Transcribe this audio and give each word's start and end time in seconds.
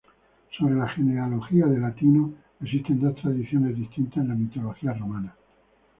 Sobre 0.57 0.73
la 0.73 0.87
genealogía 0.89 1.67
de 1.67 1.77
Latino 1.77 2.33
existen 2.59 2.99
dos 3.01 3.15
tradiciones 3.17 3.75
distintas 3.75 4.17
en 4.17 4.29
la 4.29 4.33
mitología 4.33 4.93
romana. 4.93 5.35